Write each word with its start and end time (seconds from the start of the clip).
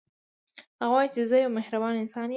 هغه 0.79 0.91
وايي 0.95 1.07
چې 1.13 1.21
زه 1.29 1.35
یو 1.43 1.51
مهربانه 1.57 1.97
انسان 2.01 2.23
یم 2.27 2.29